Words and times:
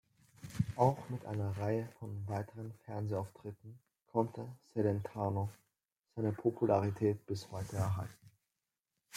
Auch 0.77 1.07
mit 1.09 1.23
einer 1.27 1.55
Reihe 1.59 1.87
von 1.99 2.27
weiteren 2.27 2.73
Fernsehauftritten 2.85 3.77
konnte 4.07 4.47
Celentano 4.73 5.51
seine 6.15 6.31
Popularität 6.33 7.23
bis 7.27 7.51
heute 7.51 7.75
erhalten. 7.75 8.31